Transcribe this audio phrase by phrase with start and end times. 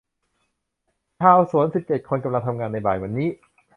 [1.19, 3.29] ชาวสวนสิบเจ็ดคนกำลังทำงานในบ่ายวันนี้